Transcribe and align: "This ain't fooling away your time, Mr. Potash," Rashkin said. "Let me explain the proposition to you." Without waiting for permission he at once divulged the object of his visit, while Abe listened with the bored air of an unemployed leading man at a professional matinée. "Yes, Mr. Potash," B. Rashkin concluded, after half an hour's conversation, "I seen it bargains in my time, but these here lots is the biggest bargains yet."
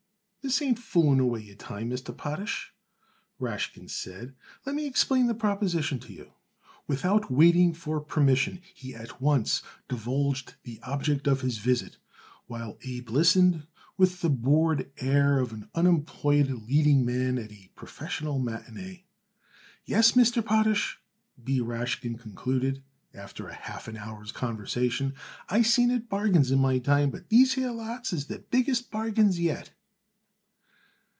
"This 0.43 0.59
ain't 0.61 0.79
fooling 0.79 1.19
away 1.21 1.41
your 1.43 1.55
time, 1.55 1.91
Mr. 1.91 2.17
Potash," 2.17 2.73
Rashkin 3.39 3.87
said. 3.89 4.33
"Let 4.65 4.73
me 4.75 4.85
explain 4.87 5.27
the 5.27 5.35
proposition 5.35 5.97
to 5.99 6.11
you." 6.11 6.33
Without 6.87 7.31
waiting 7.31 7.73
for 7.73 8.01
permission 8.01 8.59
he 8.73 8.93
at 8.95 9.21
once 9.21 9.61
divulged 9.87 10.55
the 10.63 10.81
object 10.81 11.25
of 11.27 11.39
his 11.41 11.59
visit, 11.59 11.97
while 12.47 12.77
Abe 12.83 13.11
listened 13.11 13.67
with 13.97 14.19
the 14.21 14.31
bored 14.31 14.91
air 14.97 15.37
of 15.39 15.53
an 15.53 15.69
unemployed 15.75 16.49
leading 16.49 17.05
man 17.05 17.37
at 17.37 17.51
a 17.53 17.71
professional 17.75 18.39
matinée. 18.41 19.03
"Yes, 19.85 20.13
Mr. 20.13 20.43
Potash," 20.43 20.99
B. 21.41 21.61
Rashkin 21.61 22.19
concluded, 22.19 22.83
after 23.13 23.47
half 23.47 23.87
an 23.87 23.95
hour's 23.95 24.31
conversation, 24.33 25.13
"I 25.49 25.61
seen 25.61 25.91
it 25.91 26.09
bargains 26.09 26.49
in 26.51 26.59
my 26.59 26.79
time, 26.79 27.09
but 27.11 27.29
these 27.29 27.53
here 27.53 27.71
lots 27.71 28.11
is 28.11 28.25
the 28.25 28.39
biggest 28.39 28.89
bargains 28.91 29.39
yet." 29.39 29.71